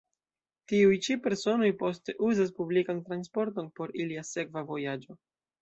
Tiuj 0.71 0.95
ĉi 1.07 1.17
personoj 1.25 1.69
poste 1.83 2.17
uzas 2.29 2.53
publikan 2.63 3.05
transporton 3.11 3.71
por 3.79 3.97
ilia 4.07 4.29
sekva 4.35 4.69
vojaĝo. 4.73 5.21